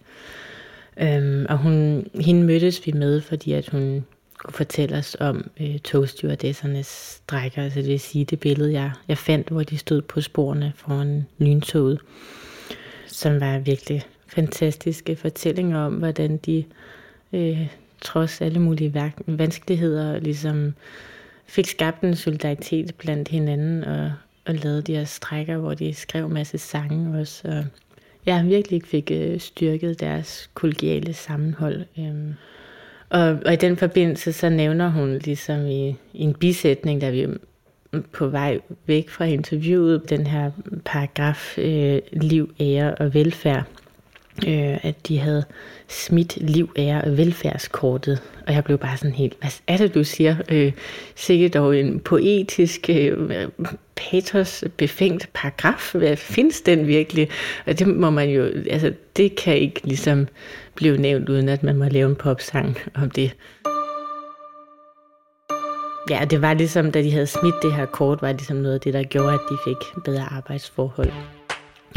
[1.02, 4.06] Øhm, og hun, hende mødtes vi med, fordi at hun
[4.50, 9.50] fortælle os om øh, togstewardessernes strækker, altså det vil sige det billede, jeg, jeg fandt,
[9.50, 12.00] hvor de stod på sporene foran lyntoget,
[13.08, 16.64] som var virkelig fantastiske fortællinger om, hvordan de
[17.34, 17.68] øh,
[18.02, 20.74] trods alle mulige værk- vanskeligheder ligesom
[21.46, 24.12] fik skabt en solidaritet blandt hinanden og,
[24.46, 27.48] og lavede de her strækker, hvor de skrev en masse sange også.
[27.48, 27.66] Og
[28.26, 31.86] ja, virkelig fik øh, styrket deres kollegiale sammenhold.
[32.00, 32.34] Øh.
[33.10, 37.28] Og, og i den forbindelse, så nævner hun ligesom i, i en bisætning, der vi
[38.14, 40.52] på vej væk fra interviewet, den her
[40.86, 43.64] paragraf øh, liv, ære og velfærd,
[44.48, 45.44] øh, at de havde
[45.88, 48.22] smidt liv, ære og velfærdskortet.
[48.48, 50.36] Og jeg blev bare sådan helt, hvad er det, du siger?
[50.50, 50.72] Øh,
[51.16, 53.48] sikkert dog en poetisk, øh,
[53.96, 55.92] patos befængt paragraf.
[55.94, 57.30] Hvad findes den virkelig?
[57.66, 60.28] Og det må man jo, altså det kan ikke ligesom
[60.76, 63.36] blive nævnt, uden at man må lave en popsang om det.
[66.10, 68.82] Ja, det var ligesom, da de havde smidt det her kort, var ligesom noget af
[68.82, 71.12] det, der gjorde, at de fik bedre arbejdsforhold.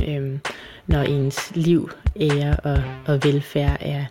[0.09, 0.41] Øhm,
[0.89, 4.05] når ens liv, ære og, og velfærd er,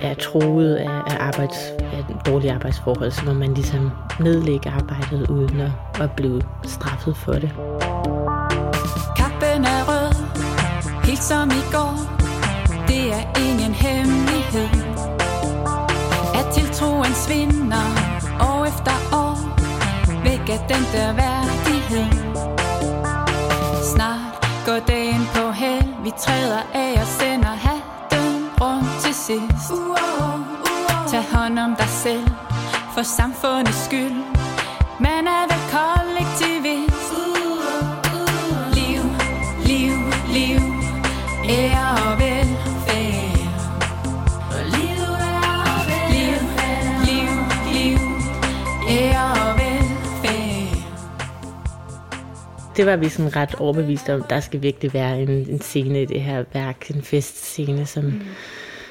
[0.00, 5.60] er troet af, af, arbejds, af dårlige arbejdsforhold, så må man ligesom nedlægge arbejdet uden
[5.60, 7.50] at, at blive straffet for det.
[9.16, 10.14] Kappen er rød,
[11.04, 11.94] helt som i går.
[12.88, 14.68] Det er ingen hemmelighed.
[16.38, 17.86] At tiltroen svinder
[18.40, 19.36] år efter år.
[20.24, 22.08] Væk af den der værdighed.
[23.94, 24.32] Snart
[24.66, 25.51] går dagen på.
[26.02, 29.72] Vi træder af og sender hatten rundt til sidst.
[31.10, 32.28] Tag hånd om dig selv,
[32.94, 34.16] for samfundets skyld.
[35.00, 35.51] Man er
[52.82, 56.04] Det var vi sådan ret overbevist om, der skal virkelig være en, en scene i
[56.04, 58.20] det her værk, en festscene, som, mm.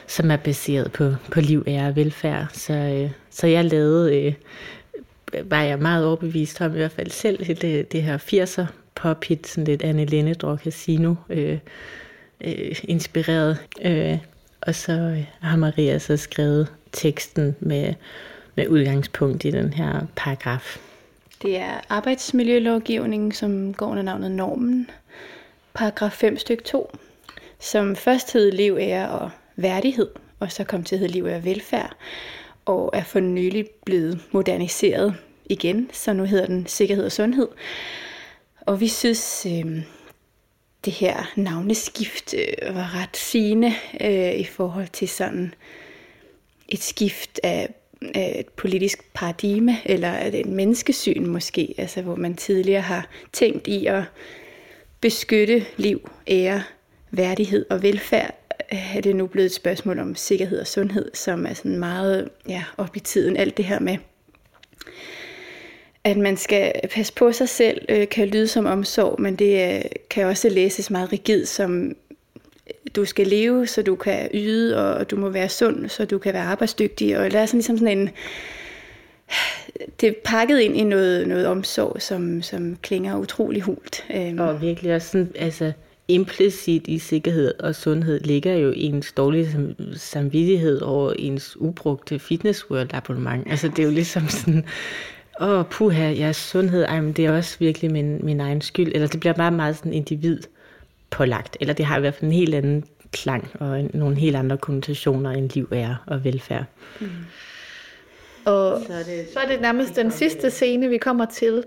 [0.08, 2.48] som er baseret på, på liv, ære og velfærd.
[2.54, 4.34] Så, øh, så jeg lavede, øh,
[5.44, 9.64] var jeg meget overbevist om i hvert fald selv, det, det her 80'er pop-hit, sådan
[9.64, 11.58] lidt Anne Lindedrog Casino øh,
[12.42, 13.58] øh, inspireret.
[13.86, 14.18] Øh,
[14.62, 17.94] og så har Maria så skrevet teksten med,
[18.56, 20.78] med udgangspunkt i den her paragraf.
[21.42, 24.90] Det er arbejdsmiljølovgivningen, som går under navnet Normen,
[25.74, 26.96] paragraf 5 stykke 2,
[27.60, 31.36] som først hed liv, ære og værdighed, og så kom til at hedde liv, ære
[31.36, 31.96] og velfærd,
[32.66, 37.48] og er for nylig blevet moderniseret igen, så nu hedder den sikkerhed og sundhed.
[38.62, 39.84] Og vi synes, øh,
[40.86, 45.54] det her navneskift øh, var ret fine øh, i forhold til sådan
[46.70, 47.81] et skift af af
[48.16, 54.04] et politisk paradigme, eller et menneskesyn måske, altså hvor man tidligere har tænkt i at
[55.02, 56.64] beskytte liv, ære,
[57.12, 58.36] værdighed og velfærd,
[58.70, 62.64] er det nu blevet et spørgsmål om sikkerhed og sundhed, som er sådan meget ja,
[62.78, 63.38] op i tiden.
[63.38, 63.98] Alt det her med,
[66.04, 69.82] at man skal passe på sig selv, øh, kan lyde som omsorg, men det øh,
[70.10, 71.96] kan også læses meget rigidt som
[72.96, 76.34] du skal leve, så du kan yde, og du må være sund, så du kan
[76.34, 77.18] være arbejdsdygtig.
[77.18, 78.10] Og der er sådan ligesom sådan en,
[80.02, 84.06] det er pakket ind i noget, noget omsorg, som, som klinger utrolig hult.
[84.16, 84.40] Øhm.
[84.40, 85.72] Og virkelig også sådan, altså
[86.08, 92.70] implicit i sikkerhed og sundhed ligger jo ens dårlige sam- samvittighed over ens ubrugte Fitness
[92.72, 93.48] World abonnement.
[93.50, 94.64] Altså det er jo ligesom sådan,
[95.42, 98.92] åh oh, puha, jeres sundhed, ej, men det er også virkelig min, min egen skyld.
[98.96, 100.40] Eller det bliver bare meget sådan individ
[101.12, 101.58] pålagt.
[101.60, 105.32] Eller det har i hvert fald en helt anden klang og nogle helt andre konnotationer
[105.32, 106.66] end liv er og velfærd.
[108.46, 111.64] Og så er, det, så er det nærmest den sidste scene, vi kommer til,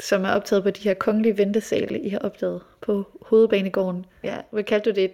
[0.00, 4.04] som er optaget på de her kongelige ventesale, I har opdaget på hovedbanegården.
[4.24, 5.04] Ja, hvad kaldte du det?
[5.04, 5.10] Et,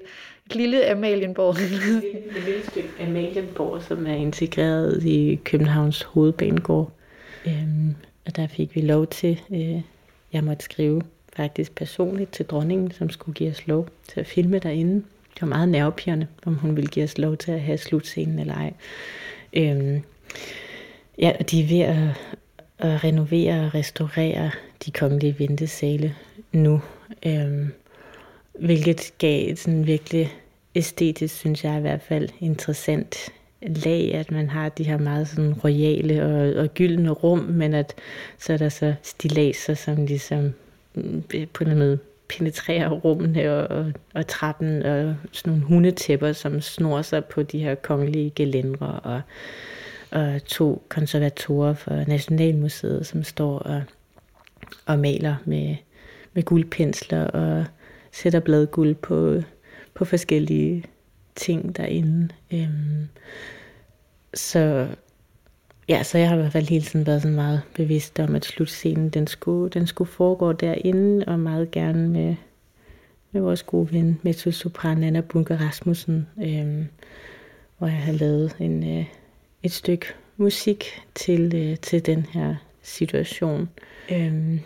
[0.47, 1.51] et lille Amalienborg.
[1.51, 6.93] Et lille stykke Amalienborg, som er integreret i Københavns hovedbanegård.
[7.47, 7.95] Øhm,
[8.27, 9.81] og der fik vi lov til, øh,
[10.33, 11.03] jeg måtte skrive
[11.37, 14.95] faktisk personligt til dronningen, som skulle give os lov til at filme derinde.
[15.35, 18.55] Det var meget nervepirrende, om hun ville give os lov til at have slutscenen eller
[18.55, 18.73] ej.
[19.53, 20.03] Øhm,
[21.19, 22.09] ja, og de er ved at,
[22.79, 24.51] at renovere og restaurere
[24.87, 26.15] de kongelige ventesale
[26.53, 26.81] nu.
[27.27, 27.73] Øhm,
[28.59, 30.33] hvilket gav sådan virkelig
[30.75, 35.55] æstetisk, synes jeg i hvert fald, interessant lag, at man har de her meget sådan
[35.55, 37.95] royale og, og gyldne rum, men at
[38.39, 40.53] så er der så stilaser, som ligesom
[40.97, 45.67] Øh, på en eller anden måde penetrerer rummene og, og, og trappen, og sådan nogle
[45.67, 49.21] hundetæpper, som snor sig på de her kongelige gelindre og,
[50.11, 53.83] og to konservatorer for Nationalmuseet, som står og,
[54.87, 55.77] og maler med,
[56.33, 57.65] med guldpensler og
[58.13, 59.43] sætter bladguld på,
[59.95, 60.85] på forskellige
[61.37, 62.29] ting derinde.
[62.53, 63.09] Øhm,
[64.35, 64.89] så
[65.93, 68.45] ja, så jeg har i hvert fald hele tiden været sådan meget bevidst om, at
[68.45, 72.35] slutscenen, den skulle, den skulle foregå derinde, og meget gerne med,
[73.33, 76.87] med vores gode ven, mezzosopran Anna Bunker Rasmussen, øhm,
[77.79, 79.05] hvor jeg har lavet en, øh,
[79.63, 83.69] et stykke musik til, øh, til den her situation.
[84.13, 84.61] Øhm,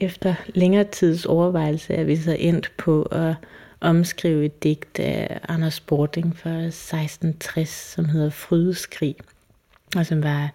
[0.00, 3.34] efter længere tids overvejelse er vi så endt på at
[3.80, 9.16] omskrive et digt af Anders Bording fra 1660, som hedder Frydeskrig,
[9.96, 10.50] og som var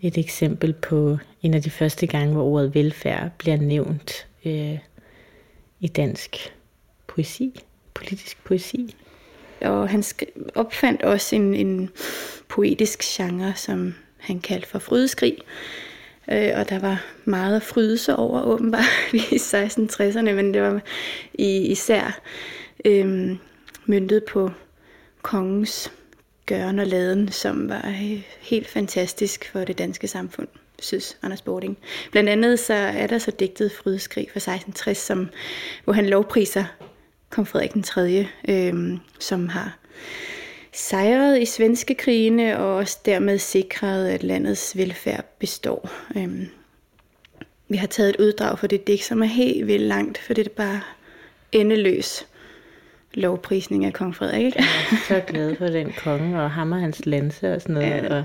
[0.00, 4.78] et eksempel på en af de første gange, hvor ordet velfærd bliver nævnt øh,
[5.80, 6.54] i dansk
[7.06, 7.60] poesi,
[7.94, 8.96] politisk poesi.
[9.60, 10.04] Og han
[10.54, 11.90] opfandt også en, en
[12.48, 15.36] poetisk genre, som han kaldte for frydeskrig.
[16.32, 20.80] Øh, og der var meget at fryde sig over, åbenbart, i 1660'erne, men det var
[21.34, 22.20] i, især
[22.84, 23.36] øh,
[23.86, 24.50] myndet på
[25.22, 25.92] kongens
[26.46, 31.78] gøren og laden, som var øh, helt fantastisk for det danske samfund, synes Anders Bording.
[32.10, 35.28] Blandt andet så er der så digtet Frydeskrig fra 1660, som,
[35.84, 36.64] hvor han lovpriser
[37.30, 39.78] kong Frederik den 3., øh, som har
[40.72, 45.90] sejret i svenske krigene og også dermed sikret, at landets velfærd består.
[46.16, 46.46] Øh,
[47.68, 50.46] vi har taget et uddrag for det digt, som er helt vildt langt, for det
[50.46, 50.80] er bare
[51.52, 52.26] endeløs
[53.16, 54.56] lovprisning af kong Frederik.
[54.56, 57.88] Jeg er så glad for den konge, og ham og hans lanse og sådan noget.
[57.88, 58.16] Ja.
[58.16, 58.24] Og,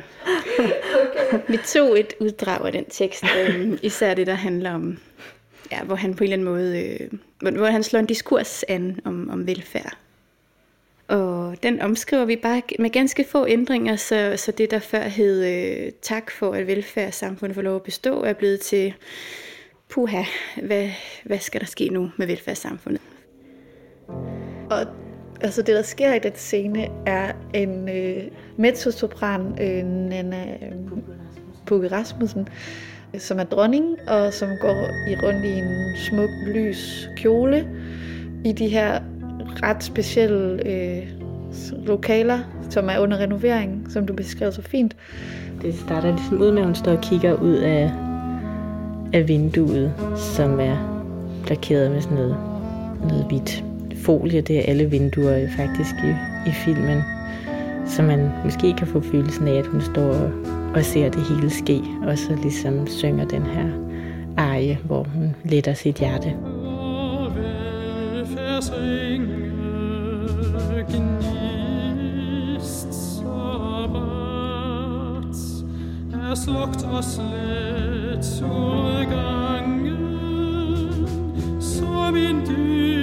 [1.47, 4.97] Vi tog et uddrag af den tekst, øhm, især det, der handler om,
[5.71, 8.63] ja, hvor han på en eller anden måde, øh, hvor, hvor han slår en diskurs
[8.63, 9.97] an om, om velfærd.
[11.07, 15.45] Og den omskriver vi bare med ganske få ændringer, så, så det, der før hed
[15.45, 18.93] øh, tak for, at velfærdssamfundet får lov at bestå, er blevet til,
[19.89, 20.23] puha,
[20.63, 20.89] hvad,
[21.23, 23.01] hvad skal der ske nu med velfærdssamfundet?
[24.71, 24.85] Og
[25.41, 28.23] altså det, der sker i den scene, er en øh,
[28.57, 30.43] mezzosopran, øh, Nana
[31.71, 32.47] øh, Rasmussen,
[33.17, 37.67] som er dronning, og som går i rundt i en smuk, lys kjole
[38.45, 38.99] i de her
[39.63, 41.07] ret specielle øh,
[41.85, 44.95] lokaler, som er under renovering, som du beskrev så fint.
[45.61, 47.91] Det starter ligesom ud med, at hun står og kigger ud af,
[49.13, 50.77] af vinduet, som er
[51.45, 52.37] blokeret med sådan noget,
[53.01, 53.70] noget hvidt
[54.05, 54.41] folie.
[54.41, 56.11] Det er alle vinduer øh, faktisk i,
[56.49, 57.01] i filmen.
[57.85, 60.31] Så man måske kan få følelsen af, at hun står og,
[60.75, 63.69] og ser det hele ske, og så ligesom synger den her
[64.37, 66.35] arie, hvor hun letter sit hjerte.
[76.31, 79.97] Es lockt oss let zur gange
[81.59, 83.00] Som in dyrköpt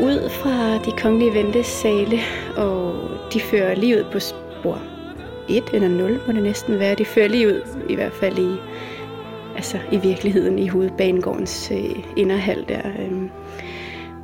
[0.00, 2.18] ud fra de kongelige ventesale,
[2.56, 2.94] og
[3.32, 4.82] de fører lige ud på spor
[5.48, 6.94] 1 eller 0, må det næsten være.
[6.94, 8.56] De fører lige ud, i hvert fald i,
[9.56, 13.22] altså i virkeligheden, i hovedbanegårdens øh, inderhal der, øh,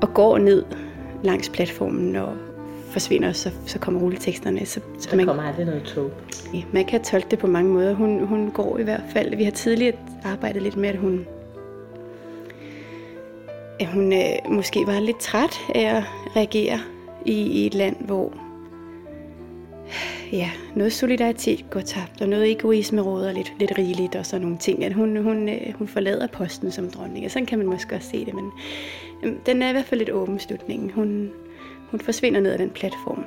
[0.00, 0.64] og går ned
[1.22, 2.36] langs platformen og
[2.90, 4.66] forsvinder, så, så kommer rulleteksterne.
[4.66, 6.10] Så, så Der kommer aldrig noget tog.
[6.54, 7.94] Ja, man kan tolke det på mange måder.
[7.94, 9.36] Hun, hun går i hvert fald.
[9.36, 11.26] Vi har tidligere arbejdet lidt med, at hun,
[13.80, 16.02] at hun øh, måske var lidt træt af at
[16.36, 16.80] reagere
[17.24, 18.32] i, i et land, hvor
[20.32, 24.58] ja, noget solidaritet går tabt, og noget egoisme råder lidt, lidt rigeligt, og sådan nogle
[24.58, 24.84] ting.
[24.84, 28.08] At hun, hun, øh, hun forlader posten som dronning, og sådan kan man måske også
[28.10, 28.50] se det, men
[29.22, 30.90] øh, den er i hvert fald lidt åben slutningen.
[30.90, 31.30] Hun,
[31.90, 33.24] hun forsvinder ned ad den platform,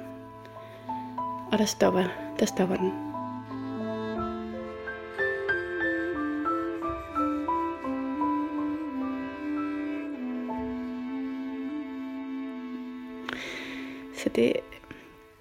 [1.51, 2.03] og der stopper,
[2.39, 3.08] der stopper den.
[14.23, 14.53] Så det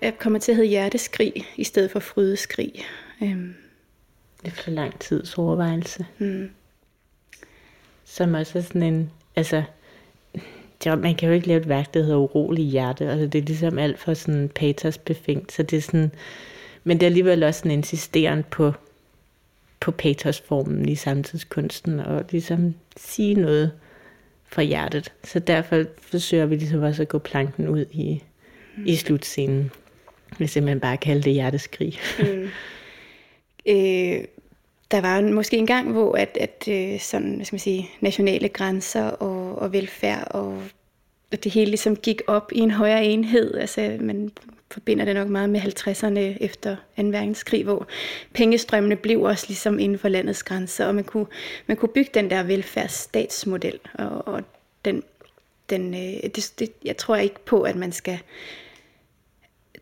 [0.01, 2.73] er kommer til at hedde hjerteskrig i stedet for frydeskrig.
[3.23, 3.55] Øhm,
[4.45, 6.07] Efter lang tids overvejelse.
[6.19, 6.51] mm.
[8.05, 9.63] Som også er sådan en, altså,
[10.87, 13.11] man kan jo ikke lave et værk, der hedder urolig hjerte.
[13.11, 15.53] Altså, det er ligesom alt for sådan patos befængt.
[15.53, 16.11] Så det er sådan,
[16.85, 18.73] men det er alligevel også en insisteren på,
[19.81, 23.73] på patosformen i samtidskunsten, og ligesom sige noget
[24.47, 25.13] fra hjertet.
[25.25, 28.23] Så derfor forsøger vi ligesom også at gå planken ud i,
[28.87, 29.71] i slutscenen.
[30.39, 31.99] Hvis simpelthen bare kalde det hjerteskrig.
[32.19, 32.49] Mm.
[33.67, 34.25] Øh,
[34.91, 38.49] der var måske en gang, hvor at, at øh, sådan, hvad skal man sige, nationale
[38.49, 40.63] grænser og, og velfærd og
[41.33, 43.55] at det hele ligesom gik op i en højere enhed.
[43.55, 44.31] Altså, man
[44.71, 47.03] forbinder det nok meget med 50'erne efter 2.
[47.03, 47.87] verdenskrig, hvor
[48.35, 51.27] pengestrømmene blev også ligesom inden for landets grænser, og man kunne,
[51.67, 54.43] man kunne bygge den der velfærdsstatsmodel, og, og
[54.85, 55.03] den,
[55.71, 58.19] den, øh, det, det, jeg tror ikke på, at man skal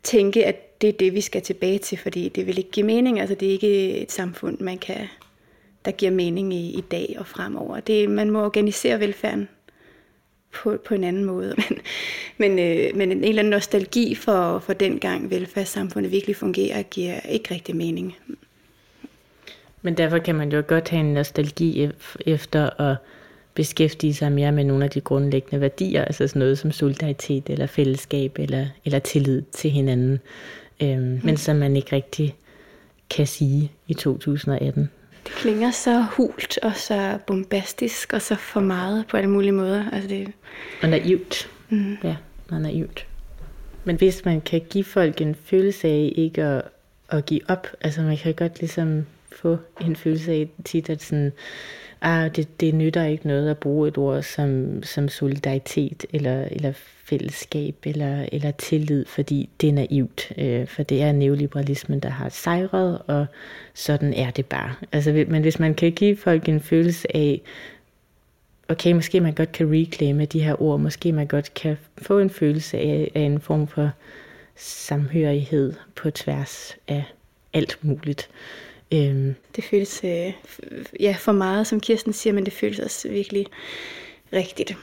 [0.06, 3.20] tænke, at det er det, vi skal tilbage til, fordi det vil ikke give mening.
[3.20, 5.08] Altså, det er ikke et samfund, man kan,
[5.84, 7.80] der giver mening i, i dag og fremover.
[7.80, 9.48] Det, man må organisere velfærden
[10.52, 11.54] på, på en anden måde.
[12.38, 16.82] Men, men, øh, men en eller anden nostalgi for, for den gang velfærdssamfundet virkelig fungerer,
[16.82, 18.16] giver ikke rigtig mening.
[19.82, 21.90] Men derfor kan man jo godt have en nostalgi
[22.26, 22.96] efter at
[23.56, 27.66] beskæftige sig mere med nogle af de grundlæggende værdier, altså sådan noget som solidaritet eller
[27.66, 30.20] fællesskab eller, eller tillid til hinanden,
[30.82, 31.20] øhm, mm.
[31.24, 32.36] men som man ikke rigtig
[33.10, 34.90] kan sige i 2018.
[35.24, 39.84] Det klinger så hult og så bombastisk og så for meget på alle mulige måder.
[39.92, 40.28] Altså det,
[40.82, 41.50] Og naivt.
[41.68, 41.96] Mm.
[42.04, 42.16] Ja,
[42.50, 43.06] meget naivt.
[43.84, 46.62] Men hvis man kan give folk en følelse af ikke at,
[47.08, 51.32] at give op, altså man kan godt ligesom få en følelse af tit, at sådan,
[52.06, 56.72] ah, det, det nytter ikke noget at bruge et ord som, som solidaritet eller, eller
[57.04, 60.32] fællesskab eller, eller tillid, fordi det er naivt.
[60.38, 63.26] Øh, for det er neoliberalismen, der har sejret, og
[63.74, 64.74] sådan er det bare.
[64.92, 67.40] Altså, men hvis man kan give folk en følelse af,
[68.68, 72.30] okay, måske man godt kan reclaime de her ord, måske man godt kan få en
[72.30, 73.90] følelse af, af en form for
[74.56, 77.04] samhørighed på tværs af
[77.52, 78.28] alt muligt.
[78.92, 80.32] Øhm, det føles øh,
[81.00, 83.46] ja, for meget, som Kirsten siger, men det føles også virkelig
[84.32, 84.76] rigtigt.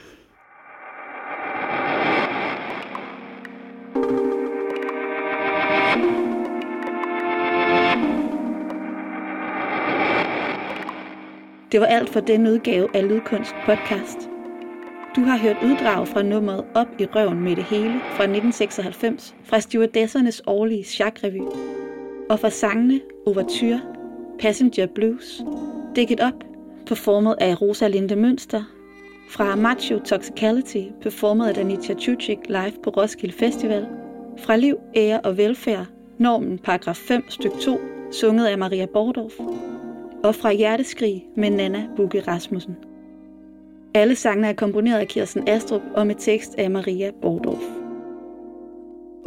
[11.72, 14.18] Det var alt for den udgave af Lydkunst podcast.
[15.16, 19.60] Du har hørt uddrag fra nummeret Op i røven med det hele fra 1996 fra
[19.60, 21.40] stewardessernes årlige chakrevy
[22.30, 23.80] og fra sangene Overture,
[24.38, 25.44] Passenger Blues,
[25.96, 26.44] Dig It Up,
[26.86, 28.62] performet af Rosalinde Mønster,
[29.30, 33.86] fra Macho Toxicality, performet af Danita Chuchik live på Roskilde Festival,
[34.38, 35.86] fra Liv, Ære og Velfærd,
[36.18, 37.80] normen paragraf 5 styk 2,
[38.12, 39.38] sunget af Maria Bordorf,
[40.24, 42.76] og fra Hjerteskrig med Nana Bugge Rasmussen.
[43.94, 47.83] Alle sangene er komponeret af Kirsten Astrup og med tekst af Maria Bordorf.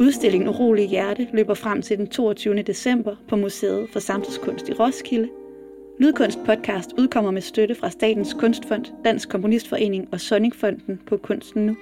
[0.00, 2.62] Udstillingen Urolig Hjerte løber frem til den 22.
[2.62, 5.28] december på Museet for Samtidskunst i Roskilde.
[5.98, 11.76] Lydkunst podcast udkommer med støtte fra Statens Kunstfond, Dansk Komponistforening og Sonningfonden på Kunsten Nu.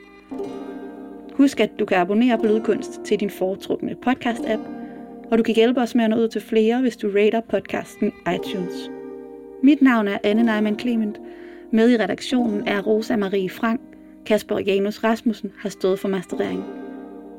[1.33, 4.61] Husk, at du kan abonnere på Lydkunst til din foretrukne podcast-app,
[5.31, 8.09] og du kan hjælpe os med at nå ud til flere, hvis du rater podcasten
[8.09, 8.91] i iTunes.
[9.63, 11.21] Mit navn er Anne Neumann Clement.
[11.71, 13.81] Med i redaktionen er Rosa Marie Frank.
[14.27, 16.86] Kasper Janus Rasmussen har stået for mastereringen.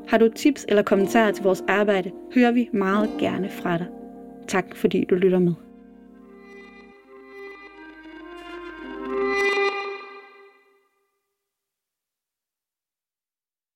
[0.07, 3.87] Har du tips eller kommentarer til vores arbejde, hører vi meget gerne fra dig.
[4.47, 5.53] Tak fordi du lytter med.